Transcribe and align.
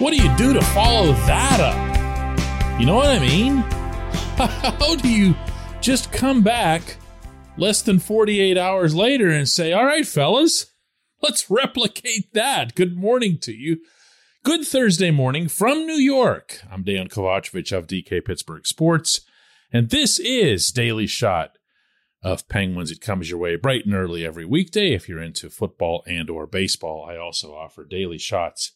What 0.00 0.14
do 0.14 0.16
you 0.16 0.34
do 0.38 0.54
to 0.54 0.62
follow 0.62 1.12
that 1.12 1.60
up? 1.60 2.80
You 2.80 2.86
know 2.86 2.94
what 2.94 3.10
I 3.10 3.18
mean? 3.18 3.58
How 4.38 4.96
do 4.96 5.06
you 5.06 5.34
just 5.82 6.10
come 6.10 6.42
back 6.42 6.96
less 7.58 7.82
than 7.82 7.98
48 7.98 8.56
hours 8.56 8.94
later 8.94 9.28
and 9.28 9.46
say, 9.46 9.74
all 9.74 9.84
right, 9.84 10.06
fellas, 10.06 10.72
let's 11.20 11.50
replicate 11.50 12.32
that? 12.32 12.74
Good 12.74 12.96
morning 12.96 13.36
to 13.40 13.52
you. 13.52 13.82
Good 14.42 14.66
Thursday 14.66 15.10
morning 15.10 15.48
from 15.48 15.84
New 15.84 16.00
York. 16.00 16.62
I'm 16.70 16.82
Dejan 16.82 17.10
Kovacevic 17.10 17.70
of 17.76 17.86
DK 17.86 18.24
Pittsburgh 18.24 18.66
Sports, 18.66 19.20
and 19.70 19.90
this 19.90 20.18
is 20.18 20.72
Daily 20.72 21.06
Shot 21.06 21.58
of 22.22 22.48
Penguins. 22.48 22.90
It 22.90 23.02
comes 23.02 23.28
your 23.28 23.38
way 23.38 23.56
bright 23.56 23.84
and 23.84 23.94
early 23.94 24.24
every 24.24 24.46
weekday 24.46 24.94
if 24.94 25.10
you're 25.10 25.22
into 25.22 25.50
football 25.50 26.02
and 26.06 26.30
or 26.30 26.46
baseball. 26.46 27.06
I 27.06 27.18
also 27.18 27.52
offer 27.52 27.84
daily 27.84 28.16
shots 28.16 28.72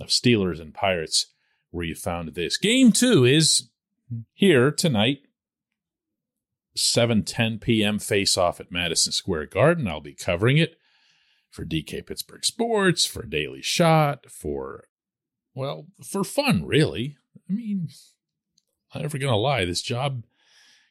of 0.00 0.08
Steelers 0.08 0.60
and 0.60 0.74
Pirates 0.74 1.26
where 1.70 1.84
you 1.84 1.94
found 1.94 2.28
this. 2.34 2.56
Game 2.56 2.92
2 2.92 3.24
is 3.24 3.70
here 4.34 4.70
tonight. 4.70 5.20
7:10 6.76 7.60
p.m. 7.60 7.98
face 7.98 8.38
off 8.38 8.58
at 8.58 8.72
Madison 8.72 9.12
Square 9.12 9.46
Garden. 9.46 9.86
I'll 9.86 10.00
be 10.00 10.14
covering 10.14 10.56
it 10.56 10.78
for 11.50 11.66
DK 11.66 12.06
Pittsburgh 12.06 12.44
Sports, 12.44 13.04
for 13.04 13.24
Daily 13.26 13.60
Shot, 13.60 14.30
for, 14.30 14.88
well, 15.54 15.86
for 16.02 16.24
fun, 16.24 16.64
really. 16.64 17.18
I 17.48 17.52
mean, 17.52 17.88
I'm 18.94 19.02
never 19.02 19.18
to 19.18 19.36
lie, 19.36 19.66
this 19.66 19.82
job 19.82 20.24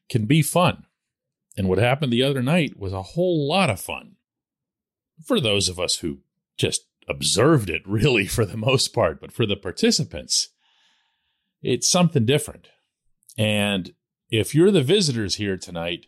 can 0.07 0.25
be 0.25 0.43
fun. 0.43 0.85
And 1.57 1.67
what 1.67 1.79
happened 1.79 2.13
the 2.13 2.23
other 2.23 2.43
night 2.43 2.77
was 2.77 2.93
a 2.93 3.01
whole 3.01 3.47
lot 3.47 3.69
of 3.69 3.79
fun 3.79 4.17
for 5.25 5.39
those 5.39 5.67
of 5.67 5.79
us 5.79 5.97
who 5.97 6.19
just 6.57 6.85
observed 7.07 7.69
it, 7.69 7.81
really, 7.85 8.27
for 8.27 8.45
the 8.45 8.57
most 8.57 8.93
part. 8.93 9.19
But 9.19 9.31
for 9.31 9.45
the 9.45 9.55
participants, 9.55 10.49
it's 11.61 11.89
something 11.89 12.25
different. 12.25 12.69
And 13.37 13.93
if 14.29 14.55
you're 14.55 14.71
the 14.71 14.83
visitors 14.83 15.35
here 15.35 15.57
tonight, 15.57 16.07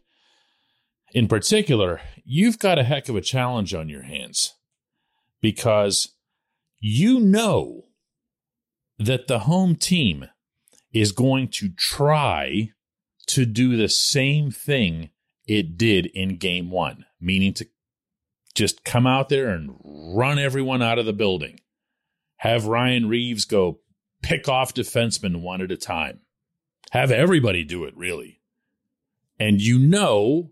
in 1.13 1.27
particular, 1.27 2.01
you've 2.25 2.59
got 2.59 2.79
a 2.79 2.83
heck 2.83 3.07
of 3.07 3.15
a 3.15 3.21
challenge 3.21 3.73
on 3.73 3.89
your 3.89 4.03
hands 4.03 4.55
because 5.41 6.15
you 6.79 7.19
know 7.19 7.83
that 8.97 9.27
the 9.27 9.39
home 9.39 9.75
team 9.75 10.25
is 10.93 11.11
going 11.11 11.47
to 11.49 11.69
try 11.69 12.69
to 13.27 13.45
do 13.45 13.77
the 13.77 13.89
same 13.89 14.51
thing 14.51 15.09
it 15.45 15.77
did 15.77 16.07
in 16.07 16.37
game 16.37 16.69
one, 16.69 17.05
meaning 17.19 17.53
to 17.53 17.67
just 18.55 18.83
come 18.83 19.07
out 19.07 19.29
there 19.29 19.49
and 19.49 19.75
run 19.83 20.39
everyone 20.39 20.81
out 20.81 20.99
of 20.99 21.05
the 21.05 21.13
building. 21.13 21.59
Have 22.37 22.65
Ryan 22.65 23.07
Reaves 23.07 23.45
go 23.45 23.79
pick 24.21 24.47
off 24.47 24.73
defensemen 24.73 25.41
one 25.41 25.61
at 25.61 25.71
a 25.71 25.77
time. 25.77 26.19
Have 26.91 27.11
everybody 27.11 27.63
do 27.63 27.85
it, 27.85 27.95
really. 27.97 28.41
And 29.39 29.61
you 29.61 29.79
know 29.79 30.51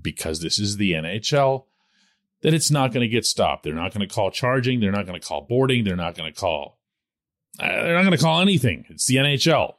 because 0.00 0.40
this 0.40 0.58
is 0.58 0.76
the 0.76 0.92
NHL, 0.92 1.64
that 2.42 2.54
it's 2.54 2.70
not 2.70 2.92
going 2.92 3.02
to 3.02 3.08
get 3.08 3.24
stopped. 3.24 3.62
They're 3.62 3.74
not 3.74 3.94
going 3.94 4.06
to 4.06 4.12
call 4.12 4.30
charging. 4.30 4.80
They're 4.80 4.92
not 4.92 5.06
going 5.06 5.20
to 5.20 5.26
call 5.26 5.46
boarding. 5.48 5.84
They're 5.84 5.96
not 5.96 6.14
going 6.14 6.32
to 6.32 6.38
call. 6.38 6.78
Uh, 7.58 7.66
they're 7.66 7.94
not 7.94 8.02
going 8.02 8.16
to 8.16 8.22
call 8.22 8.40
anything. 8.40 8.84
It's 8.90 9.06
the 9.06 9.16
NHL. 9.16 9.74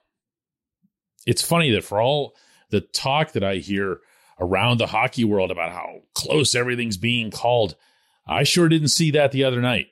It's 1.26 1.42
funny 1.42 1.72
that 1.72 1.84
for 1.84 2.02
all 2.02 2.36
the 2.70 2.82
talk 2.82 3.34
that 3.34 3.44
I 3.44 3.56
hear 3.56 4.00
around 4.39 4.80
the 4.80 4.88
hockey 4.88 5.23
world 5.23 5.52
about 5.52 5.72
how 5.72 6.02
close 6.14 6.55
everything's 6.55 6.97
being 6.97 7.31
called, 7.31 7.75
I 8.28 8.44
sure 8.44 8.69
didn't 8.69 8.89
see 8.89 9.11
that 9.11 9.31
the 9.31 9.44
other 9.44 9.61
night 9.61 9.88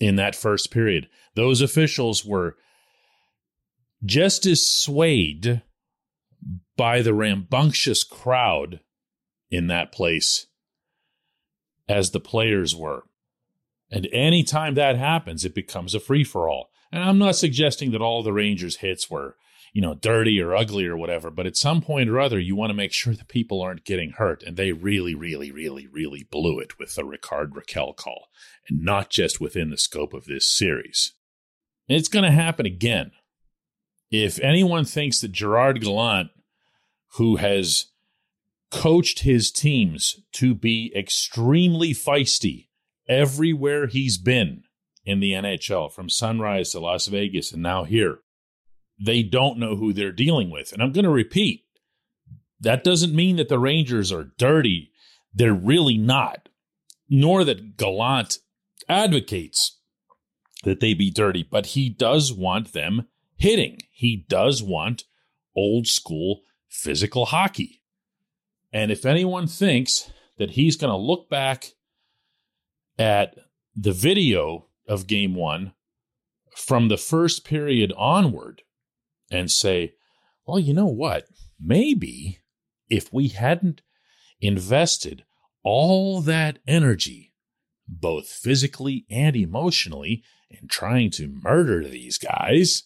in 0.00 0.16
that 0.16 0.36
first 0.36 0.70
period. 0.70 1.08
Those 1.34 1.60
officials 1.60 2.24
were 2.24 2.56
just 4.04 4.46
as 4.46 4.66
swayed 4.66 5.62
by 6.76 7.02
the 7.02 7.14
rambunctious 7.14 8.04
crowd 8.04 8.80
in 9.50 9.68
that 9.68 9.92
place 9.92 10.46
as 11.88 12.10
the 12.10 12.20
players 12.20 12.74
were. 12.74 13.04
And 13.90 14.08
anytime 14.12 14.74
that 14.74 14.96
happens, 14.96 15.44
it 15.44 15.54
becomes 15.54 15.94
a 15.94 16.00
free 16.00 16.24
for 16.24 16.48
all. 16.48 16.70
And 16.90 17.02
I'm 17.02 17.18
not 17.18 17.36
suggesting 17.36 17.92
that 17.92 18.00
all 18.02 18.22
the 18.22 18.32
Rangers 18.32 18.78
hits 18.78 19.08
were, 19.10 19.36
you 19.76 19.82
know, 19.82 19.92
dirty 19.92 20.40
or 20.40 20.56
ugly 20.56 20.86
or 20.86 20.96
whatever, 20.96 21.30
but 21.30 21.44
at 21.44 21.54
some 21.54 21.82
point 21.82 22.08
or 22.08 22.18
other, 22.18 22.40
you 22.40 22.56
want 22.56 22.70
to 22.70 22.74
make 22.74 22.94
sure 22.94 23.12
the 23.12 23.26
people 23.26 23.60
aren't 23.60 23.84
getting 23.84 24.12
hurt. 24.12 24.42
And 24.42 24.56
they 24.56 24.72
really, 24.72 25.14
really, 25.14 25.52
really, 25.52 25.86
really 25.86 26.26
blew 26.30 26.58
it 26.58 26.78
with 26.78 26.94
the 26.94 27.04
Rickard 27.04 27.52
Rakell 27.52 27.94
call, 27.94 28.28
and 28.70 28.82
not 28.82 29.10
just 29.10 29.38
within 29.38 29.68
the 29.68 29.76
scope 29.76 30.14
of 30.14 30.24
this 30.24 30.46
series. 30.46 31.12
And 31.90 31.98
it's 31.98 32.08
going 32.08 32.24
to 32.24 32.30
happen 32.30 32.64
again. 32.64 33.10
If 34.10 34.40
anyone 34.40 34.86
thinks 34.86 35.20
that 35.20 35.32
Gerard 35.32 35.82
Gallant, 35.82 36.30
who 37.16 37.36
has 37.36 37.88
coached 38.70 39.24
his 39.24 39.52
teams 39.52 40.22
to 40.32 40.54
be 40.54 40.90
extremely 40.96 41.90
feisty 41.90 42.68
everywhere 43.10 43.88
he's 43.88 44.16
been 44.16 44.62
in 45.04 45.20
the 45.20 45.32
NHL, 45.32 45.92
from 45.92 46.08
Sunrise 46.08 46.70
to 46.70 46.80
Las 46.80 47.08
Vegas 47.08 47.52
and 47.52 47.62
now 47.62 47.84
here. 47.84 48.20
They 48.98 49.22
don't 49.22 49.58
know 49.58 49.76
who 49.76 49.92
they're 49.92 50.12
dealing 50.12 50.50
with. 50.50 50.72
And 50.72 50.82
I'm 50.82 50.92
going 50.92 51.04
to 51.04 51.10
repeat 51.10 51.64
that 52.60 52.84
doesn't 52.84 53.14
mean 53.14 53.36
that 53.36 53.48
the 53.48 53.58
Rangers 53.58 54.10
are 54.12 54.32
dirty. 54.38 54.90
They're 55.34 55.52
really 55.52 55.98
not, 55.98 56.48
nor 57.08 57.44
that 57.44 57.76
Gallant 57.76 58.38
advocates 58.88 59.78
that 60.64 60.80
they 60.80 60.94
be 60.94 61.10
dirty, 61.10 61.42
but 61.42 61.66
he 61.66 61.88
does 61.88 62.32
want 62.32 62.72
them 62.72 63.08
hitting. 63.36 63.78
He 63.90 64.24
does 64.28 64.62
want 64.62 65.04
old 65.54 65.86
school 65.86 66.40
physical 66.68 67.26
hockey. 67.26 67.82
And 68.72 68.90
if 68.90 69.06
anyone 69.06 69.46
thinks 69.46 70.10
that 70.38 70.50
he's 70.50 70.76
going 70.76 70.90
to 70.90 70.96
look 70.96 71.30
back 71.30 71.72
at 72.98 73.36
the 73.74 73.92
video 73.92 74.66
of 74.88 75.06
game 75.06 75.34
one 75.34 75.72
from 76.54 76.88
the 76.88 76.96
first 76.96 77.44
period 77.44 77.92
onward 77.96 78.62
and 79.30 79.50
say, 79.50 79.94
well, 80.46 80.58
you 80.58 80.72
know 80.74 80.86
what? 80.86 81.26
Maybe 81.60 82.38
if 82.88 83.12
we 83.12 83.28
hadn't 83.28 83.82
invested 84.40 85.24
all 85.62 86.20
that 86.20 86.58
energy, 86.66 87.32
both 87.88 88.28
physically 88.28 89.06
and 89.10 89.34
emotionally, 89.36 90.22
in 90.50 90.68
trying 90.68 91.10
to 91.10 91.28
murder 91.42 91.84
these 91.84 92.18
guys, 92.18 92.84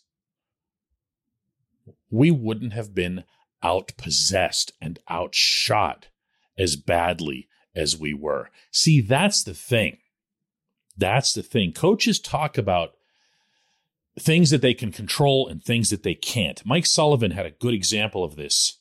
we 2.10 2.30
wouldn't 2.30 2.72
have 2.72 2.94
been 2.94 3.24
outpossessed 3.62 4.72
and 4.80 4.98
outshot 5.10 6.08
as 6.58 6.76
badly 6.76 7.48
as 7.74 7.98
we 7.98 8.14
were. 8.14 8.50
See, 8.70 9.00
that's 9.00 9.42
the 9.44 9.54
thing. 9.54 9.98
That's 10.96 11.32
the 11.32 11.42
thing. 11.42 11.72
Coaches 11.72 12.18
talk 12.18 12.58
about 12.58 12.94
things 14.18 14.50
that 14.50 14.62
they 14.62 14.74
can 14.74 14.92
control 14.92 15.48
and 15.48 15.62
things 15.62 15.90
that 15.90 16.02
they 16.02 16.14
can't. 16.14 16.64
Mike 16.64 16.86
Sullivan 16.86 17.30
had 17.30 17.46
a 17.46 17.50
good 17.50 17.74
example 17.74 18.24
of 18.24 18.36
this 18.36 18.78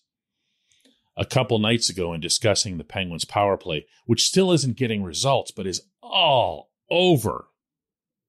a 1.16 1.26
couple 1.26 1.60
nights 1.60 1.90
ago 1.90 2.14
in 2.14 2.22
discussing 2.22 2.78
the 2.78 2.84
Penguins 2.84 3.26
power 3.26 3.58
play, 3.58 3.86
which 4.06 4.24
still 4.24 4.52
isn't 4.52 4.78
getting 4.78 5.04
results, 5.04 5.52
but 5.52 5.68
is 5.68 5.82
all 6.02 6.72
over 6.90 7.48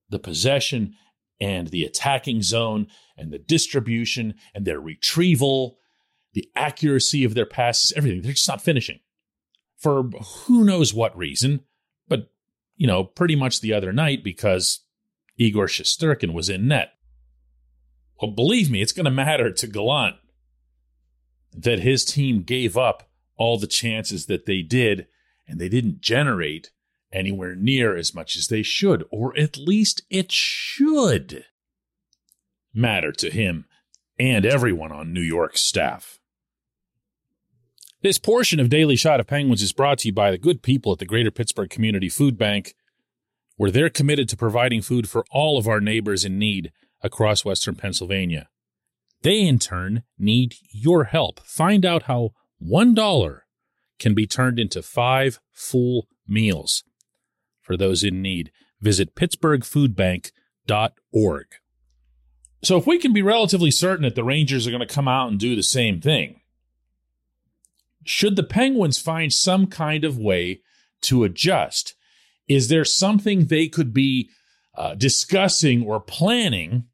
the 0.08 0.18
possession 0.18 0.94
and 1.40 1.68
the 1.68 1.84
attacking 1.84 2.42
zone 2.42 2.86
and 3.16 3.32
the 3.32 3.38
distribution 3.38 4.34
and 4.54 4.64
their 4.64 4.80
retrieval 4.80 5.78
the 6.32 6.48
accuracy 6.54 7.24
of 7.24 7.34
their 7.34 7.46
passes, 7.46 7.92
everything. 7.96 8.22
They're 8.22 8.32
just 8.32 8.48
not 8.48 8.62
finishing 8.62 9.00
for 9.76 10.04
who 10.44 10.64
knows 10.64 10.94
what 10.94 11.16
reason. 11.16 11.60
But, 12.08 12.30
you 12.76 12.86
know, 12.86 13.04
pretty 13.04 13.36
much 13.36 13.60
the 13.60 13.72
other 13.72 13.92
night 13.92 14.22
because 14.22 14.80
Igor 15.40 15.66
Shesterkin 15.66 16.34
was 16.34 16.50
in 16.50 16.68
net. 16.68 16.92
Well, 18.20 18.30
believe 18.30 18.70
me, 18.70 18.82
it's 18.82 18.92
going 18.92 19.06
to 19.06 19.10
matter 19.10 19.50
to 19.50 19.66
Gallant 19.66 20.16
that 21.56 21.80
his 21.80 22.04
team 22.04 22.42
gave 22.42 22.76
up 22.76 23.08
all 23.36 23.58
the 23.58 23.66
chances 23.66 24.26
that 24.26 24.44
they 24.44 24.60
did 24.60 25.06
and 25.48 25.58
they 25.58 25.70
didn't 25.70 26.02
generate 26.02 26.70
anywhere 27.10 27.56
near 27.56 27.96
as 27.96 28.14
much 28.14 28.36
as 28.36 28.48
they 28.48 28.62
should, 28.62 29.04
or 29.10 29.36
at 29.36 29.56
least 29.56 30.02
it 30.10 30.30
should 30.30 31.46
matter 32.74 33.10
to 33.10 33.30
him 33.30 33.64
and 34.18 34.44
everyone 34.44 34.92
on 34.92 35.14
New 35.14 35.22
York's 35.22 35.62
staff. 35.62 36.20
This 38.02 38.18
portion 38.18 38.60
of 38.60 38.68
Daily 38.68 38.94
Shot 38.94 39.20
of 39.20 39.26
Penguins 39.26 39.62
is 39.62 39.72
brought 39.72 39.98
to 40.00 40.08
you 40.08 40.12
by 40.12 40.30
the 40.30 40.38
good 40.38 40.62
people 40.62 40.92
at 40.92 40.98
the 40.98 41.06
Greater 41.06 41.30
Pittsburgh 41.30 41.70
Community 41.70 42.10
Food 42.10 42.36
Bank, 42.36 42.74
where 43.60 43.70
they're 43.70 43.90
committed 43.90 44.26
to 44.26 44.38
providing 44.38 44.80
food 44.80 45.06
for 45.06 45.22
all 45.30 45.58
of 45.58 45.68
our 45.68 45.82
neighbors 45.82 46.24
in 46.24 46.38
need 46.38 46.72
across 47.02 47.44
Western 47.44 47.74
Pennsylvania. 47.74 48.48
They, 49.20 49.42
in 49.42 49.58
turn, 49.58 50.04
need 50.18 50.54
your 50.70 51.04
help. 51.04 51.40
Find 51.40 51.84
out 51.84 52.04
how 52.04 52.30
$1 52.66 53.40
can 53.98 54.14
be 54.14 54.26
turned 54.26 54.58
into 54.58 54.80
five 54.80 55.40
full 55.52 56.08
meals. 56.26 56.84
For 57.60 57.76
those 57.76 58.02
in 58.02 58.22
need, 58.22 58.50
visit 58.80 59.14
pittsburghfoodbank.org. 59.14 61.46
So 62.62 62.78
if 62.78 62.86
we 62.86 62.96
can 62.96 63.12
be 63.12 63.20
relatively 63.20 63.70
certain 63.70 64.04
that 64.04 64.14
the 64.14 64.24
Rangers 64.24 64.66
are 64.66 64.70
going 64.70 64.80
to 64.80 64.86
come 64.86 65.06
out 65.06 65.28
and 65.28 65.38
do 65.38 65.54
the 65.54 65.62
same 65.62 66.00
thing, 66.00 66.40
should 68.06 68.36
the 68.36 68.42
Penguins 68.42 68.98
find 68.98 69.30
some 69.30 69.66
kind 69.66 70.02
of 70.02 70.16
way 70.16 70.62
to 71.02 71.24
adjust? 71.24 71.94
Is 72.50 72.66
there 72.66 72.84
something 72.84 73.44
they 73.44 73.68
could 73.68 73.94
be 73.94 74.28
uh, 74.76 74.96
discussing 74.96 75.86
or 75.86 76.00
planning 76.00 76.86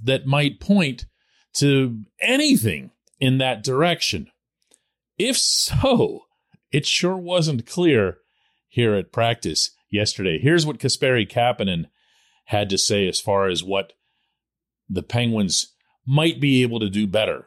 that 0.00 0.24
might 0.24 0.60
point 0.60 1.06
to 1.54 2.04
anything 2.20 2.92
in 3.18 3.38
that 3.38 3.64
direction? 3.64 4.28
If 5.18 5.36
so, 5.36 6.20
it 6.70 6.86
sure 6.86 7.16
wasn't 7.16 7.66
clear 7.66 8.18
here 8.68 8.94
at 8.94 9.10
practice 9.10 9.72
yesterday. 9.90 10.38
Here's 10.40 10.64
what 10.64 10.78
Kasperi 10.78 11.28
Kapanen 11.28 11.86
had 12.44 12.70
to 12.70 12.78
say 12.78 13.08
as 13.08 13.20
far 13.20 13.48
as 13.48 13.64
what 13.64 13.94
the 14.88 15.02
Penguins 15.02 15.74
might 16.06 16.40
be 16.40 16.62
able 16.62 16.78
to 16.78 16.88
do 16.88 17.08
better 17.08 17.46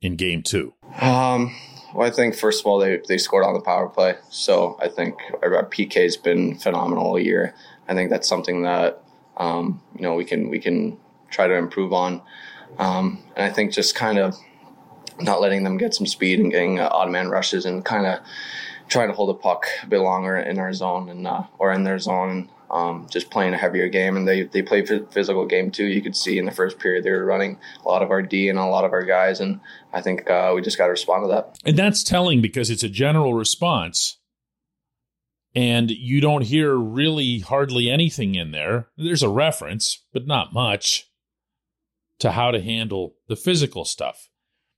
in 0.00 0.16
game 0.16 0.42
two. 0.42 0.72
Um, 0.98 1.54
well, 1.94 2.06
I 2.06 2.10
think 2.10 2.34
first 2.34 2.60
of 2.60 2.66
all 2.66 2.78
they 2.78 3.00
they 3.08 3.18
scored 3.18 3.44
on 3.44 3.54
the 3.54 3.60
power 3.60 3.88
play, 3.88 4.16
so 4.28 4.78
I 4.80 4.88
think 4.88 5.18
our 5.42 5.64
PK 5.66 6.02
has 6.02 6.16
been 6.16 6.56
phenomenal 6.56 7.04
all 7.04 7.18
year. 7.18 7.54
I 7.88 7.94
think 7.94 8.10
that's 8.10 8.28
something 8.28 8.62
that 8.62 9.02
um, 9.36 9.82
you 9.96 10.02
know 10.02 10.14
we 10.14 10.24
can 10.24 10.48
we 10.50 10.60
can 10.60 10.98
try 11.30 11.46
to 11.46 11.54
improve 11.54 11.92
on, 11.92 12.22
um, 12.78 13.22
and 13.36 13.44
I 13.44 13.50
think 13.50 13.72
just 13.72 13.94
kind 13.94 14.18
of 14.18 14.36
not 15.20 15.40
letting 15.40 15.64
them 15.64 15.76
get 15.76 15.94
some 15.94 16.06
speed 16.06 16.40
and 16.40 16.50
getting 16.50 16.78
uh, 16.78 16.88
odd 16.90 17.10
man 17.10 17.28
rushes 17.28 17.66
and 17.66 17.84
kind 17.84 18.06
of 18.06 18.20
trying 18.88 19.08
to 19.08 19.14
hold 19.14 19.28
the 19.28 19.34
puck 19.34 19.66
a 19.82 19.86
bit 19.86 20.00
longer 20.00 20.36
in 20.36 20.58
our 20.58 20.72
zone 20.72 21.08
and 21.08 21.26
uh, 21.26 21.42
or 21.58 21.72
in 21.72 21.84
their 21.84 21.98
zone 21.98 22.50
um, 22.70 23.06
just 23.10 23.30
playing 23.30 23.54
a 23.54 23.58
heavier 23.58 23.88
game. 23.88 24.16
And 24.16 24.26
they 24.26 24.44
they 24.44 24.62
played 24.62 24.88
physical 25.10 25.46
game 25.46 25.70
too. 25.70 25.86
You 25.86 26.02
could 26.02 26.16
see 26.16 26.38
in 26.38 26.44
the 26.44 26.52
first 26.52 26.78
period 26.78 27.04
they 27.04 27.10
were 27.10 27.24
running 27.24 27.58
a 27.84 27.88
lot 27.88 28.02
of 28.02 28.10
our 28.10 28.22
D 28.22 28.48
and 28.48 28.58
a 28.58 28.66
lot 28.66 28.84
of 28.84 28.92
our 28.92 29.04
guys, 29.04 29.40
and 29.40 29.60
I 29.92 30.00
think 30.00 30.28
uh, 30.30 30.52
we 30.54 30.62
just 30.62 30.78
got 30.78 30.86
to 30.86 30.92
respond 30.92 31.24
to 31.24 31.28
that. 31.28 31.58
And 31.64 31.76
that's 31.76 32.02
telling 32.02 32.40
because 32.40 32.70
it's 32.70 32.82
a 32.84 32.88
general 32.88 33.34
response. 33.34 34.18
And 35.52 35.90
you 35.90 36.20
don't 36.20 36.42
hear 36.42 36.76
really 36.76 37.40
hardly 37.40 37.90
anything 37.90 38.36
in 38.36 38.52
there. 38.52 38.86
There's 38.96 39.24
a 39.24 39.28
reference, 39.28 40.04
but 40.12 40.24
not 40.24 40.52
much, 40.52 41.10
to 42.20 42.30
how 42.30 42.52
to 42.52 42.60
handle 42.60 43.16
the 43.26 43.34
physical 43.34 43.84
stuff. 43.84 44.28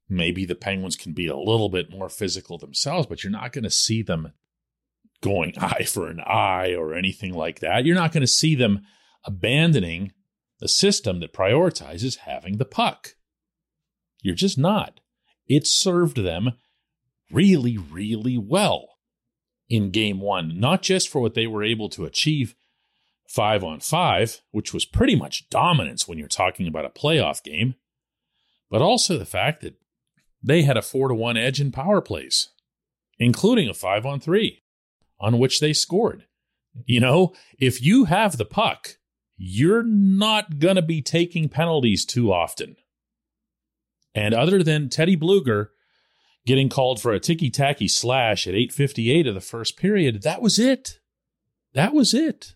Maybe 0.08 0.46
the 0.46 0.54
Penguins 0.54 0.96
can 0.96 1.12
be 1.12 1.26
a 1.26 1.36
little 1.36 1.68
bit 1.68 1.90
more 1.90 2.08
physical 2.08 2.56
themselves, 2.56 3.06
but 3.06 3.22
you're 3.22 3.30
not 3.30 3.52
going 3.52 3.64
to 3.64 3.70
see 3.70 4.02
them 4.02 4.32
going 5.22 5.54
eye 5.58 5.84
for 5.84 6.08
an 6.08 6.20
eye 6.20 6.74
or 6.74 6.94
anything 6.94 7.32
like 7.32 7.60
that. 7.60 7.86
You're 7.86 7.96
not 7.96 8.12
going 8.12 8.22
to 8.22 8.26
see 8.26 8.54
them 8.54 8.82
abandoning 9.24 10.12
a 10.60 10.68
system 10.68 11.20
that 11.20 11.32
prioritizes 11.32 12.18
having 12.18 12.58
the 12.58 12.64
puck. 12.66 13.14
You're 14.20 14.34
just 14.34 14.58
not. 14.58 15.00
It 15.46 15.66
served 15.66 16.18
them 16.18 16.52
really, 17.30 17.78
really 17.78 18.38
well 18.38 18.90
in 19.68 19.90
game 19.90 20.20
one, 20.20 20.60
not 20.60 20.82
just 20.82 21.08
for 21.08 21.20
what 21.20 21.34
they 21.34 21.46
were 21.46 21.64
able 21.64 21.88
to 21.88 22.04
achieve 22.04 22.54
five 23.26 23.64
on 23.64 23.80
five, 23.80 24.42
which 24.50 24.74
was 24.74 24.84
pretty 24.84 25.16
much 25.16 25.48
dominance 25.48 26.06
when 26.06 26.18
you're 26.18 26.28
talking 26.28 26.68
about 26.68 26.84
a 26.84 26.90
playoff 26.90 27.42
game, 27.42 27.74
but 28.70 28.82
also 28.82 29.18
the 29.18 29.24
fact 29.24 29.62
that 29.62 29.74
they 30.42 30.62
had 30.62 30.76
a 30.76 30.82
four 30.82 31.08
to 31.08 31.14
one 31.14 31.36
edge 31.36 31.60
in 31.60 31.72
power 31.72 32.00
plays, 32.00 32.50
including 33.18 33.68
a 33.68 33.74
five 33.74 34.04
on 34.04 34.20
three 34.20 34.61
on 35.22 35.38
which 35.38 35.60
they 35.60 35.72
scored. 35.72 36.26
You 36.84 37.00
know, 37.00 37.32
if 37.58 37.80
you 37.80 38.06
have 38.06 38.36
the 38.36 38.44
puck, 38.44 38.98
you're 39.36 39.84
not 39.84 40.58
going 40.58 40.76
to 40.76 40.82
be 40.82 41.00
taking 41.00 41.48
penalties 41.48 42.04
too 42.04 42.32
often. 42.32 42.76
And 44.14 44.34
other 44.34 44.62
than 44.62 44.90
Teddy 44.90 45.16
Blueger 45.16 45.68
getting 46.44 46.68
called 46.68 47.00
for 47.00 47.12
a 47.12 47.20
ticky 47.20 47.50
tacky 47.50 47.88
slash 47.88 48.46
at 48.46 48.54
8.58 48.54 49.28
of 49.28 49.34
the 49.34 49.40
first 49.40 49.76
period, 49.76 50.22
that 50.22 50.42
was 50.42 50.58
it. 50.58 50.98
That 51.72 51.94
was 51.94 52.12
it. 52.12 52.54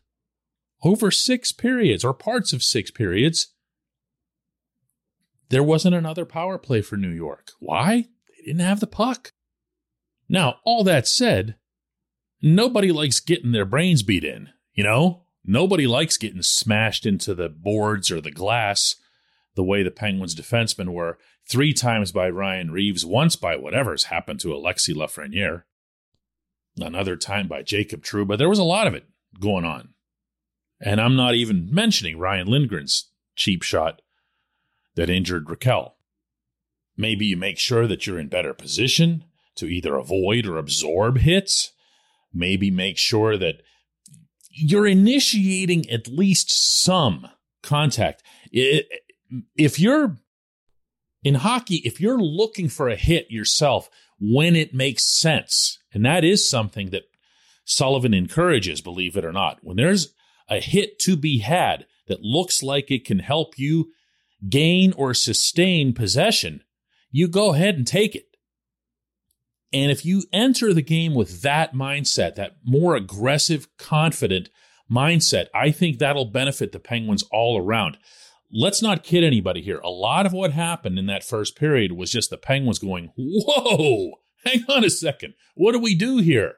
Over 0.82 1.10
six 1.10 1.52
periods 1.52 2.04
or 2.04 2.12
parts 2.12 2.52
of 2.52 2.62
six 2.62 2.90
periods, 2.90 3.54
there 5.48 5.62
wasn't 5.62 5.94
another 5.94 6.24
power 6.24 6.58
play 6.58 6.82
for 6.82 6.96
New 6.96 7.10
York. 7.10 7.52
Why? 7.60 8.06
They 8.28 8.44
didn't 8.44 8.60
have 8.66 8.80
the 8.80 8.86
puck. 8.86 9.32
Now, 10.28 10.56
all 10.64 10.82
that 10.84 11.06
said, 11.06 11.56
nobody 12.42 12.92
likes 12.92 13.20
getting 13.20 13.52
their 13.52 13.64
brains 13.64 14.02
beat 14.02 14.24
in, 14.24 14.50
you 14.74 14.84
know? 14.84 15.22
Nobody 15.44 15.86
likes 15.86 16.16
getting 16.16 16.42
smashed 16.42 17.06
into 17.06 17.34
the 17.34 17.48
boards 17.48 18.10
or 18.10 18.20
the 18.20 18.32
glass 18.32 18.96
the 19.54 19.64
way 19.64 19.82
the 19.82 19.90
Penguins 19.90 20.34
defensemen 20.34 20.90
were 20.90 21.18
three 21.48 21.72
times 21.72 22.12
by 22.12 22.28
Ryan 22.28 22.70
Reaves, 22.70 23.04
once 23.04 23.36
by 23.36 23.56
whatever's 23.56 24.04
happened 24.04 24.38
to 24.40 24.48
Alexi 24.48 24.94
Lafreniere, 24.94 25.62
another 26.78 27.16
time 27.16 27.48
by 27.48 27.62
Jacob 27.62 28.02
Trouba. 28.02 28.36
There 28.36 28.48
was 28.48 28.58
a 28.58 28.64
lot 28.64 28.86
of 28.86 28.94
it 28.94 29.06
going 29.40 29.64
on. 29.64 29.94
And 30.80 31.00
I'm 31.00 31.16
not 31.16 31.34
even 31.34 31.72
mentioning 31.72 32.18
Ryan 32.18 32.48
Lindgren's 32.48 33.10
cheap 33.34 33.62
shot 33.62 34.02
that 34.94 35.08
injured 35.10 35.46
Rakell. 35.46 35.92
Maybe 36.96 37.26
you 37.26 37.36
make 37.36 37.58
sure 37.58 37.86
that 37.86 38.06
you're 38.06 38.18
in 38.18 38.28
better 38.28 38.52
position 38.54 39.24
to 39.56 39.66
either 39.66 39.96
avoid 39.96 40.46
or 40.46 40.58
absorb 40.58 41.18
hits 41.18 41.72
maybe 42.36 42.70
make 42.70 42.98
sure 42.98 43.36
that 43.36 43.62
you're 44.50 44.86
initiating 44.86 45.88
at 45.90 46.08
least 46.08 46.50
some 46.82 47.26
contact. 47.62 48.22
If 48.52 49.78
you're 49.78 50.16
in 51.22 51.34
hockey, 51.34 51.76
if 51.84 52.00
you're 52.00 52.18
looking 52.18 52.68
for 52.68 52.88
a 52.88 52.96
hit 52.96 53.30
yourself 53.30 53.90
when 54.18 54.56
it 54.56 54.72
makes 54.72 55.04
sense, 55.04 55.78
and 55.92 56.04
that 56.04 56.24
is 56.24 56.48
something 56.48 56.90
that 56.90 57.04
Sullivan 57.64 58.14
encourages, 58.14 58.80
believe 58.80 59.16
it 59.16 59.24
or 59.24 59.32
not, 59.32 59.58
when 59.62 59.76
there's 59.76 60.14
a 60.48 60.60
hit 60.60 60.98
to 61.00 61.16
be 61.16 61.38
had 61.38 61.86
that 62.06 62.22
looks 62.22 62.62
like 62.62 62.90
it 62.90 63.04
can 63.04 63.18
help 63.18 63.58
you 63.58 63.90
gain 64.48 64.92
or 64.92 65.12
sustain 65.12 65.92
possession, 65.92 66.62
you 67.10 67.26
go 67.26 67.54
ahead 67.54 67.76
and 67.76 67.86
take 67.86 68.14
it. 68.14 68.25
And 69.72 69.90
if 69.90 70.04
you 70.04 70.24
enter 70.32 70.72
the 70.72 70.82
game 70.82 71.14
with 71.14 71.42
that 71.42 71.74
mindset, 71.74 72.36
that 72.36 72.56
more 72.64 72.96
aggressive, 72.96 73.68
confident 73.78 74.48
mindset, 74.90 75.46
I 75.54 75.70
think 75.70 75.98
that'll 75.98 76.30
benefit 76.30 76.72
the 76.72 76.78
Penguins 76.78 77.24
all 77.32 77.58
around. 77.58 77.98
Let's 78.52 78.80
not 78.80 79.02
kid 79.02 79.24
anybody 79.24 79.60
here. 79.60 79.80
A 79.80 79.90
lot 79.90 80.24
of 80.24 80.32
what 80.32 80.52
happened 80.52 80.98
in 80.98 81.06
that 81.06 81.24
first 81.24 81.56
period 81.56 81.92
was 81.92 82.12
just 82.12 82.30
the 82.30 82.36
Penguins 82.36 82.78
going, 82.78 83.10
Whoa, 83.16 84.12
hang 84.44 84.64
on 84.68 84.84
a 84.84 84.90
second. 84.90 85.34
What 85.54 85.72
do 85.72 85.80
we 85.80 85.94
do 85.94 86.18
here? 86.18 86.54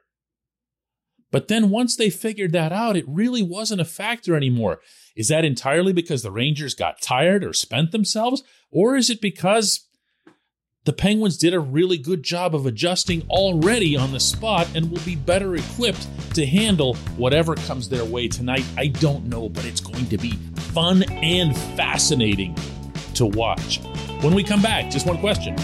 But 1.31 1.49
then 1.49 1.71
once 1.71 1.97
they 1.97 2.11
figured 2.11 2.53
that 2.53 2.73
out, 2.73 2.97
it 2.97 3.05
really 3.07 3.43
wasn't 3.43 3.81
a 3.81 3.87
factor 3.87 4.35
anymore. 4.35 4.81
Is 5.15 5.29
that 5.29 5.45
entirely 5.45 5.93
because 5.93 6.23
the 6.23 6.31
Rangers 6.31 6.75
got 6.75 7.03
tired 7.03 7.45
or 7.45 7.53
spent 7.53 7.93
themselves? 7.93 8.43
Or 8.71 8.97
is 8.97 9.11
it 9.11 9.21
because 9.21 9.88
the 10.89 10.93
Penguins 10.95 11.37
did 11.37 11.53
a 11.53 11.61
really 11.61 11.99
good 11.99 12.23
job 12.23 12.55
of 12.55 12.65
adjusting 12.65 13.23
already 13.29 13.95
on 13.95 14.11
the 14.11 14.19
spot 14.19 14.67
and 14.75 14.91
will 14.91 15.05
be 15.05 15.17
better 15.17 15.55
equipped 15.55 16.09
to 16.35 16.47
handle 16.47 16.95
whatever 17.19 17.55
comes 17.55 17.91
their 17.91 18.07
way 18.07 18.27
tonight. 18.27 18.65
I 18.75 18.87
don't 18.87 19.27
know, 19.27 19.51
but 19.51 19.67
it's 19.67 19.83
going 19.83 20.07
to 20.07 20.17
be 20.17 20.31
fun 20.73 21.03
and 21.03 21.55
fascinating 21.77 22.57
to 23.17 23.27
watch. 23.27 23.83
When 24.23 24.35
we 24.35 24.43
come 24.43 24.63
back, 24.63 24.91
just 24.91 25.07
one 25.07 25.19
question. 25.19 25.57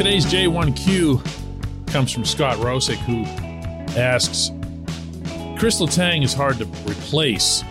Today's 0.00 0.24
J1Q 0.24 1.92
comes 1.92 2.10
from 2.10 2.24
Scott 2.24 2.56
Rosick, 2.56 2.96
who 3.00 3.24
asks 4.00 4.50
Chris 5.58 5.78
Letang 5.78 6.24
is 6.24 6.32
hard 6.32 6.56
to 6.56 6.64
replace, 6.88 7.62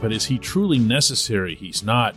but 0.00 0.12
is 0.12 0.24
he 0.24 0.36
truly 0.36 0.80
necessary? 0.80 1.54
He's 1.54 1.84
not 1.84 2.16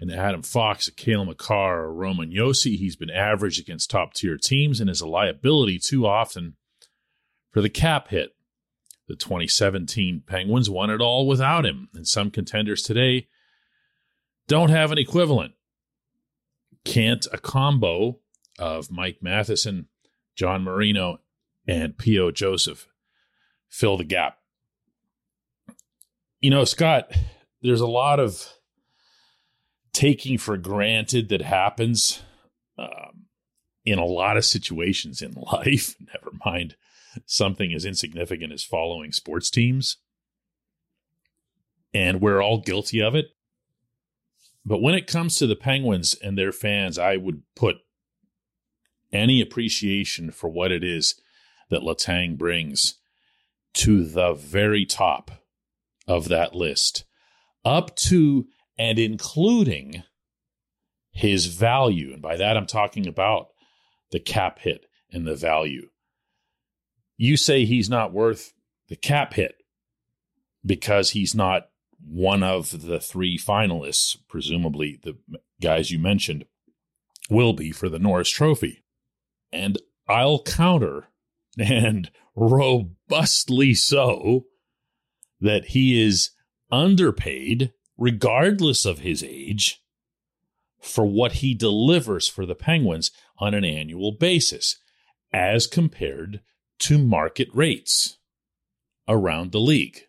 an 0.00 0.10
Adam 0.10 0.40
Fox, 0.40 0.88
a 0.88 0.92
Cale 0.92 1.26
Makar, 1.26 1.80
or 1.82 1.92
Roman 1.92 2.30
Josi. 2.30 2.78
He's 2.78 2.96
been 2.96 3.10
average 3.10 3.58
against 3.58 3.90
top 3.90 4.14
tier 4.14 4.38
teams 4.38 4.80
and 4.80 4.88
is 4.88 5.02
a 5.02 5.06
liability 5.06 5.78
too 5.78 6.06
often 6.06 6.56
for 7.50 7.60
the 7.60 7.68
cap 7.68 8.08
hit. 8.08 8.30
The 9.06 9.16
2017 9.16 10.22
Penguins 10.26 10.70
won 10.70 10.88
it 10.88 11.02
all 11.02 11.28
without 11.28 11.66
him, 11.66 11.90
and 11.92 12.08
some 12.08 12.30
contenders 12.30 12.80
today 12.80 13.28
don't 14.48 14.70
have 14.70 14.90
an 14.90 14.98
equivalent. 14.98 15.52
Can't 16.86 17.26
a 17.34 17.36
combo 17.36 18.19
of 18.60 18.90
Mike 18.90 19.18
Matheson, 19.20 19.88
John 20.36 20.62
Marino, 20.62 21.18
and 21.66 21.98
P.O. 21.98 22.30
Joseph 22.30 22.86
fill 23.68 23.96
the 23.96 24.04
gap. 24.04 24.38
You 26.40 26.50
know, 26.50 26.64
Scott, 26.64 27.12
there's 27.62 27.80
a 27.80 27.86
lot 27.86 28.20
of 28.20 28.46
taking 29.92 30.38
for 30.38 30.56
granted 30.56 31.28
that 31.28 31.42
happens 31.42 32.22
um, 32.78 33.26
in 33.84 33.98
a 33.98 34.04
lot 34.04 34.36
of 34.36 34.44
situations 34.44 35.22
in 35.22 35.32
life, 35.52 35.96
never 36.00 36.36
mind 36.44 36.76
something 37.26 37.72
as 37.74 37.84
insignificant 37.84 38.52
as 38.52 38.62
following 38.62 39.12
sports 39.12 39.50
teams. 39.50 39.96
And 41.92 42.20
we're 42.20 42.40
all 42.40 42.60
guilty 42.60 43.02
of 43.02 43.16
it. 43.16 43.26
But 44.64 44.80
when 44.80 44.94
it 44.94 45.08
comes 45.08 45.36
to 45.36 45.46
the 45.46 45.56
Penguins 45.56 46.14
and 46.22 46.38
their 46.38 46.52
fans, 46.52 46.98
I 46.98 47.16
would 47.16 47.42
put 47.56 47.78
any 49.12 49.40
appreciation 49.40 50.30
for 50.30 50.48
what 50.48 50.72
it 50.72 50.84
is 50.84 51.20
that 51.68 51.82
Letang 51.82 52.36
brings 52.36 52.98
to 53.74 54.04
the 54.04 54.32
very 54.34 54.84
top 54.84 55.30
of 56.06 56.28
that 56.28 56.54
list, 56.54 57.04
up 57.64 57.94
to 57.96 58.46
and 58.78 58.98
including 58.98 60.02
his 61.12 61.46
value. 61.46 62.12
And 62.12 62.22
by 62.22 62.36
that, 62.36 62.56
I'm 62.56 62.66
talking 62.66 63.06
about 63.06 63.48
the 64.10 64.20
cap 64.20 64.60
hit 64.60 64.86
and 65.12 65.26
the 65.26 65.36
value. 65.36 65.88
You 67.16 67.36
say 67.36 67.64
he's 67.64 67.90
not 67.90 68.12
worth 68.12 68.54
the 68.88 68.96
cap 68.96 69.34
hit 69.34 69.54
because 70.64 71.10
he's 71.10 71.34
not 71.34 71.68
one 72.02 72.42
of 72.42 72.86
the 72.86 72.98
three 72.98 73.38
finalists, 73.38 74.16
presumably 74.28 74.98
the 75.02 75.18
guys 75.60 75.90
you 75.90 75.98
mentioned, 75.98 76.46
will 77.28 77.52
be 77.52 77.70
for 77.70 77.88
the 77.88 77.98
Norris 77.98 78.30
Trophy. 78.30 78.82
And 79.52 79.78
I'll 80.08 80.42
counter, 80.42 81.08
and 81.58 82.10
robustly 82.34 83.74
so, 83.74 84.46
that 85.40 85.66
he 85.66 86.02
is 86.02 86.30
underpaid, 86.70 87.72
regardless 87.96 88.84
of 88.84 89.00
his 89.00 89.22
age, 89.22 89.82
for 90.80 91.04
what 91.04 91.32
he 91.34 91.54
delivers 91.54 92.28
for 92.28 92.46
the 92.46 92.54
Penguins 92.54 93.10
on 93.38 93.54
an 93.54 93.64
annual 93.64 94.12
basis, 94.12 94.76
as 95.32 95.66
compared 95.66 96.40
to 96.78 96.98
market 96.98 97.48
rates 97.52 98.18
around 99.06 99.52
the 99.52 99.60
league. 99.60 100.02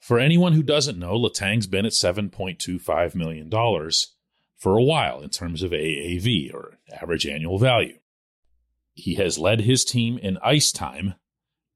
For 0.00 0.18
anyone 0.18 0.52
who 0.52 0.62
doesn't 0.62 0.98
know, 0.98 1.16
Letang's 1.16 1.66
been 1.66 1.86
at 1.86 1.92
$7.25 1.92 3.14
million 3.14 3.50
for 3.50 4.76
a 4.76 4.82
while 4.82 5.20
in 5.20 5.30
terms 5.30 5.62
of 5.62 5.70
AAV, 5.70 6.52
or 6.52 6.78
average 6.92 7.26
annual 7.26 7.58
value. 7.58 7.98
He 8.98 9.14
has 9.14 9.38
led 9.38 9.60
his 9.60 9.84
team 9.84 10.18
in 10.18 10.38
ice 10.42 10.72
time 10.72 11.14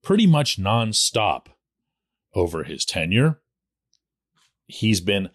pretty 0.02 0.26
much 0.26 0.58
nonstop 0.58 1.46
over 2.34 2.64
his 2.64 2.84
tenure. 2.84 3.40
He's 4.66 5.00
been 5.00 5.30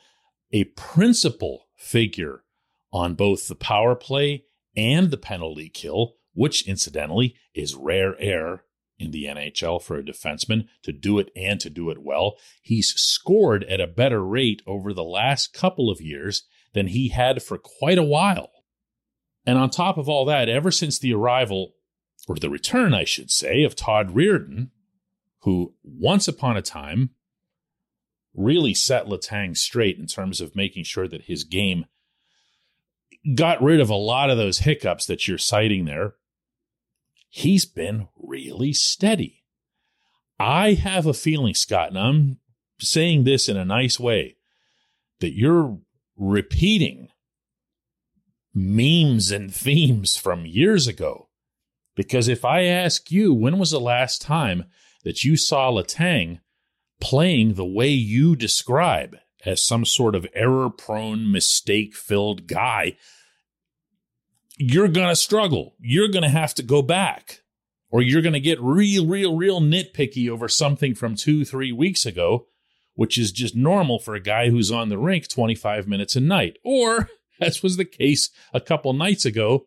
a 0.52 0.66
principal 0.66 1.70
figure 1.78 2.44
on 2.92 3.14
both 3.14 3.48
the 3.48 3.56
power 3.56 3.96
play 3.96 4.44
and 4.76 5.12
the 5.12 5.18
penalty 5.18 5.70
kill, 5.70 6.16
which 6.34 6.68
incidentally 6.68 7.36
is 7.54 7.74
rare 7.74 8.20
air 8.20 8.66
in 9.00 9.12
the 9.12 9.24
NHL 9.24 9.82
for 9.82 9.98
a 9.98 10.04
defenseman 10.04 10.68
to 10.84 10.92
do 10.92 11.20
it 11.20 11.30
and 11.38 11.58
to 11.62 11.70
do 11.70 11.90
it 11.90 12.04
well. 12.04 12.36
He's 12.62 12.90
scored 12.96 13.64
at 13.64 13.80
a 13.80 13.88
better 13.88 14.22
rate 14.26 14.62
over 14.68 14.92
the 14.92 15.06
last 15.06 15.54
couple 15.54 15.90
of 15.90 16.02
years 16.02 16.44
than 16.74 16.88
he 16.88 17.10
had 17.10 17.42
for 17.42 17.58
quite 17.58 17.98
a 17.98 18.04
while. 18.04 18.52
And 19.46 19.58
on 19.58 19.70
top 19.70 19.98
of 19.98 20.10
all 20.10 20.26
that, 20.26 20.50
ever 20.50 20.72
since 20.72 21.00
the 21.00 21.14
arrival, 21.14 21.76
or 22.28 22.36
the 22.36 22.50
return, 22.50 22.94
I 22.94 23.04
should 23.04 23.32
say, 23.32 23.64
of 23.64 23.76
Todd 23.76 24.14
Reirden, 24.14 24.70
who 25.42 25.74
once 25.84 26.28
upon 26.28 26.58
a 26.58 26.62
time 26.62 27.12
really 28.34 28.74
set 28.74 29.08
Letang 29.08 29.58
straight 29.58 29.98
in 29.98 30.06
terms 30.06 30.42
of 30.42 30.56
making 30.56 30.84
sure 30.84 31.08
that 31.08 31.24
his 31.24 31.44
game 31.44 31.86
got 33.36 33.62
rid 33.62 33.80
of 33.80 33.90
a 33.90 33.96
lot 33.96 34.30
of 34.30 34.38
those 34.38 34.60
hiccups 34.60 35.06
that 35.06 35.28
you're 35.28 35.38
citing 35.38 35.86
there 35.86 36.16
he's 37.30 37.66
been 37.66 38.08
really 38.18 38.74
steady. 38.74 39.44
I 40.40 40.74
have 40.74 41.06
a 41.06 41.14
feeling, 41.14 41.54
Scott, 41.54 41.90
and 41.90 42.00
I'm 42.00 42.40
saying 42.80 43.24
this 43.24 43.50
in 43.50 43.58
a 43.58 43.66
nice 43.66 44.00
way, 44.00 44.38
that 45.20 45.36
you're 45.36 45.80
repeating 46.16 47.10
memes 48.54 49.32
and 49.32 49.54
themes 49.54 50.16
from 50.16 50.46
years 50.46 50.88
ago. 50.88 51.27
Because 51.98 52.30
if 52.30 52.46
I 52.46 52.64
ask 52.64 53.12
you, 53.12 53.34
when 53.34 53.60
was 53.60 53.72
the 53.72 53.82
last 53.82 54.22
time 54.22 54.64
that 55.04 55.26
you 55.26 55.36
saw 55.36 55.70
Letang 55.70 56.40
playing 57.02 57.56
the 57.56 57.66
way 57.66 57.90
you 57.90 58.38
describe 58.38 59.18
as 59.46 59.62
some 59.62 59.84
sort 59.84 60.16
of 60.16 60.28
error 60.34 60.70
prone, 60.70 61.30
mistake 61.30 61.94
filled 61.94 62.48
guy 62.48 62.96
you're 64.58 64.88
going 64.88 65.10
to 65.10 65.16
struggle. 65.16 65.76
You're 65.80 66.10
going 66.10 66.24
to 66.24 66.30
have 66.30 66.54
to 66.56 66.64
go 66.64 66.82
back 66.82 67.42
or 67.90 68.02
you're 68.02 68.22
going 68.22 68.34
to 68.34 68.40
get 68.40 68.60
real, 68.62 69.06
real, 69.06 69.36
real 69.36 69.62
nitpicky 69.62 70.30
over 70.30 70.48
something 70.48 70.96
from 70.96 71.16
two, 71.16 71.46
three 71.46 71.72
weeks 71.72 72.06
ago, 72.06 72.48
which 72.96 73.18
is 73.18 73.32
just 73.32 73.56
normal 73.56 74.00
for 74.00 74.16
a 74.16 74.20
guy 74.20 74.50
who's 74.50 74.72
on 74.72 74.90
the 74.90 74.98
rink 74.98 75.30
25 75.30 75.88
minutes 75.88 76.16
a 76.16 76.20
night. 76.20 76.58
Or, 76.64 77.10
as 77.40 77.62
was 77.64 77.78
the 77.78 77.86
case 77.86 78.30
a 78.54 78.60
couple 78.60 78.92
nights 78.94 79.26
ago, 79.26 79.66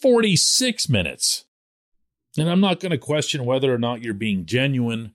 46 0.00 0.88
minutes. 0.88 1.44
And 2.38 2.48
I'm 2.48 2.60
not 2.60 2.80
going 2.80 2.90
to 2.90 2.98
question 2.98 3.44
whether 3.44 3.74
or 3.74 3.78
not 3.78 4.02
you're 4.02 4.14
being 4.14 4.46
genuine 4.46 5.14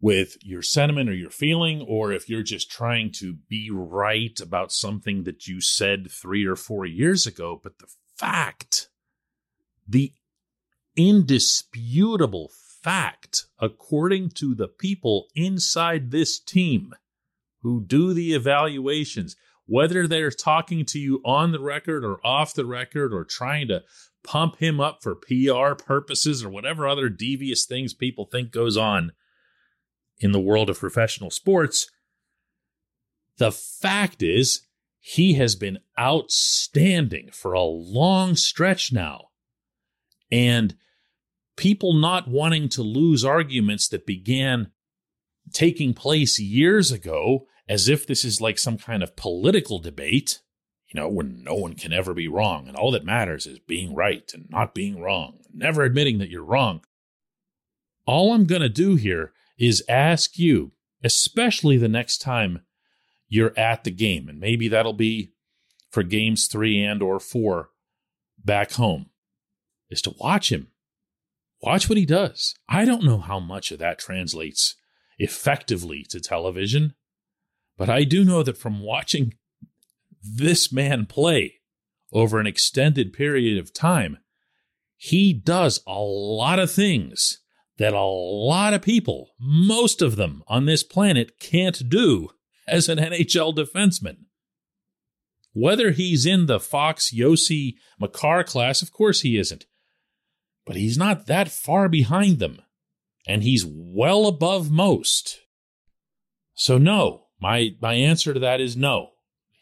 with 0.00 0.36
your 0.42 0.62
sentiment 0.62 1.08
or 1.08 1.14
your 1.14 1.30
feeling, 1.30 1.80
or 1.80 2.12
if 2.12 2.28
you're 2.28 2.42
just 2.42 2.70
trying 2.70 3.10
to 3.10 3.34
be 3.48 3.70
right 3.72 4.38
about 4.40 4.72
something 4.72 5.24
that 5.24 5.46
you 5.46 5.60
said 5.60 6.10
three 6.10 6.44
or 6.44 6.56
four 6.56 6.84
years 6.84 7.26
ago. 7.26 7.58
But 7.62 7.78
the 7.78 7.86
fact, 8.16 8.88
the 9.88 10.12
indisputable 10.96 12.50
fact, 12.82 13.46
according 13.58 14.30
to 14.30 14.54
the 14.54 14.68
people 14.68 15.28
inside 15.34 16.10
this 16.10 16.38
team 16.38 16.94
who 17.62 17.82
do 17.82 18.12
the 18.12 18.34
evaluations, 18.34 19.34
whether 19.66 20.06
they're 20.06 20.30
talking 20.30 20.84
to 20.84 20.98
you 20.98 21.20
on 21.24 21.52
the 21.52 21.60
record 21.60 22.04
or 22.04 22.24
off 22.24 22.54
the 22.54 22.64
record 22.64 23.12
or 23.12 23.24
trying 23.24 23.68
to 23.68 23.82
pump 24.26 24.56
him 24.58 24.80
up 24.80 25.02
for 25.02 25.14
PR 25.14 25.74
purposes 25.74 26.44
or 26.44 26.50
whatever 26.50 26.86
other 26.86 27.08
devious 27.08 27.64
things 27.64 27.94
people 27.94 28.26
think 28.26 28.50
goes 28.50 28.76
on 28.76 29.12
in 30.18 30.32
the 30.32 30.40
world 30.40 30.68
of 30.68 30.78
professional 30.78 31.30
sports. 31.30 31.90
The 33.38 33.52
fact 33.52 34.22
is, 34.22 34.66
he 34.98 35.34
has 35.34 35.54
been 35.54 35.78
outstanding 35.98 37.30
for 37.32 37.52
a 37.52 37.62
long 37.62 38.34
stretch 38.34 38.92
now. 38.92 39.28
And 40.32 40.74
people 41.56 41.92
not 41.92 42.28
wanting 42.28 42.68
to 42.70 42.82
lose 42.82 43.24
arguments 43.24 43.88
that 43.88 44.04
began 44.04 44.72
taking 45.52 45.94
place 45.94 46.40
years 46.40 46.90
ago 46.90 47.46
as 47.68 47.88
if 47.88 48.06
this 48.06 48.24
is 48.24 48.40
like 48.40 48.58
some 48.58 48.78
kind 48.78 49.02
of 49.02 49.16
political 49.16 49.78
debate, 49.78 50.40
you 50.88 51.00
know, 51.00 51.08
where 51.08 51.26
no 51.26 51.54
one 51.54 51.74
can 51.74 51.92
ever 51.92 52.14
be 52.14 52.28
wrong. 52.28 52.68
And 52.68 52.76
all 52.76 52.90
that 52.92 53.04
matters 53.04 53.46
is 53.46 53.58
being 53.58 53.94
right 53.94 54.30
and 54.32 54.48
not 54.50 54.74
being 54.74 55.00
wrong, 55.00 55.38
never 55.52 55.82
admitting 55.82 56.18
that 56.18 56.30
you're 56.30 56.44
wrong. 56.44 56.82
All 58.06 58.32
I'm 58.32 58.46
going 58.46 58.62
to 58.62 58.68
do 58.68 58.94
here 58.94 59.32
is 59.58 59.82
ask 59.88 60.38
you, 60.38 60.72
especially 61.02 61.76
the 61.76 61.88
next 61.88 62.18
time 62.18 62.62
you're 63.28 63.58
at 63.58 63.84
the 63.84 63.90
game. 63.90 64.28
And 64.28 64.38
maybe 64.38 64.68
that'll 64.68 64.92
be 64.92 65.32
for 65.90 66.02
games 66.02 66.46
three 66.46 66.82
and 66.82 67.02
or 67.02 67.18
four 67.18 67.70
back 68.42 68.72
home, 68.72 69.06
is 69.90 70.02
to 70.02 70.14
watch 70.20 70.52
him. 70.52 70.68
Watch 71.62 71.88
what 71.88 71.98
he 71.98 72.06
does. 72.06 72.54
I 72.68 72.84
don't 72.84 73.02
know 73.02 73.18
how 73.18 73.40
much 73.40 73.72
of 73.72 73.78
that 73.80 73.98
translates 73.98 74.76
effectively 75.18 76.04
to 76.10 76.20
television, 76.20 76.94
but 77.76 77.88
I 77.88 78.04
do 78.04 78.24
know 78.24 78.42
that 78.42 78.58
from 78.58 78.80
watching 78.80 79.34
this 80.34 80.72
man 80.72 81.06
play 81.06 81.60
over 82.12 82.38
an 82.38 82.46
extended 82.46 83.12
period 83.12 83.58
of 83.58 83.72
time, 83.72 84.18
he 84.96 85.32
does 85.32 85.80
a 85.86 85.98
lot 85.98 86.58
of 86.58 86.70
things 86.70 87.40
that 87.78 87.92
a 87.92 88.00
lot 88.00 88.72
of 88.72 88.82
people, 88.82 89.30
most 89.38 90.00
of 90.00 90.16
them 90.16 90.42
on 90.48 90.64
this 90.64 90.82
planet, 90.82 91.38
can't 91.38 91.88
do 91.88 92.30
as 92.66 92.88
an 92.88 92.98
NHL 92.98 93.54
defenseman. 93.54 94.16
Whether 95.52 95.90
he's 95.92 96.26
in 96.26 96.46
the 96.46 96.60
Fox 96.60 97.12
Josi, 97.14 97.74
Makar 97.98 98.44
class, 98.44 98.82
of 98.82 98.92
course 98.92 99.22
he 99.22 99.38
isn't. 99.38 99.64
But 100.66 100.76
he's 100.76 100.98
not 100.98 101.26
that 101.26 101.50
far 101.50 101.88
behind 101.88 102.38
them. 102.38 102.60
And 103.26 103.42
he's 103.42 103.64
well 103.66 104.26
above 104.26 104.70
most. 104.70 105.40
So, 106.54 106.78
no, 106.78 107.26
my, 107.40 107.70
my 107.80 107.94
answer 107.94 108.32
to 108.34 108.40
that 108.40 108.60
is 108.60 108.76
no. 108.76 109.10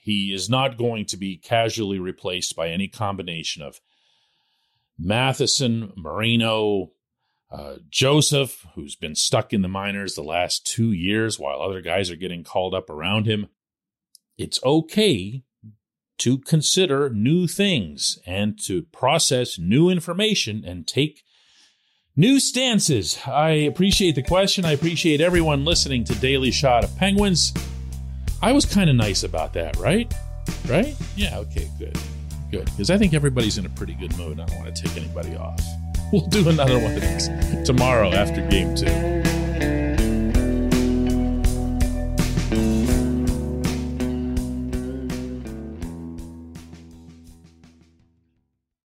He 0.04 0.34
is 0.34 0.50
not 0.50 0.76
going 0.76 1.06
to 1.06 1.16
be 1.16 1.38
casually 1.38 1.99
replaced 1.99 2.54
by 2.54 2.68
any 2.68 2.88
combination 2.88 3.62
of 3.62 3.80
Matheson, 4.99 5.92
Marino, 5.96 6.92
Uh, 7.50 7.76
Joseph, 7.88 8.66
who's 8.75 8.96
been 8.96 9.14
stuck 9.14 9.52
in 9.52 9.62
the 9.62 9.68
minors 9.68 10.14
the 10.14 10.23
last 10.23 10.66
two 10.66 10.90
years 10.90 11.38
while 11.38 11.62
other 11.62 11.80
guys 11.80 12.11
are 12.11 12.16
getting 12.16 12.42
called 12.42 12.75
up 12.75 12.90
around 12.90 13.26
him. 13.26 13.46
It's 14.37 14.58
okay 14.64 15.44
to 16.18 16.38
consider 16.38 17.11
new 17.11 17.46
things 17.46 18.18
and 18.26 18.58
to 18.64 18.82
process 18.82 19.56
new 19.58 19.88
information 19.88 20.64
and 20.64 20.87
take 20.87 21.23
new 22.16 22.40
stances. 22.40 23.18
I 23.25 23.50
appreciate 23.50 24.16
the 24.16 24.23
question. 24.23 24.64
I 24.64 24.73
appreciate 24.73 25.20
everyone 25.20 25.64
listening 25.64 26.02
to 26.04 26.14
Daily 26.16 26.50
Shot 26.50 26.82
of 26.82 26.96
Penguins. 26.96 27.52
I 28.43 28.53
was 28.53 28.67
kind 28.67 28.91
of 28.91 28.97
nice 28.97 29.23
about 29.23 29.53
that, 29.55 29.76
right? 29.76 30.12
Right? 30.69 30.95
Yeah, 31.17 31.38
okay, 31.38 31.71
good. 31.79 31.97
Good. 32.50 32.67
Because 32.67 32.91
I 32.91 32.99
think 32.99 33.14
everybody's 33.14 33.59
in 33.59 33.67
a 33.67 33.71
pretty 33.71 33.95
good 33.95 34.17
mood. 34.17 34.38
I 34.41 34.47
don't 34.47 34.59
want 34.62 34.75
to 34.75 34.83
take 34.83 34.97
anybody 34.97 35.37
off. 35.37 35.61
We'll 36.12 36.26
do 36.26 36.49
another 36.49 36.79
one 36.79 36.95
of 36.95 37.00
these 37.00 37.29
tomorrow 37.64 38.11
after 38.12 38.47
game 38.49 38.75
two. 38.75 39.13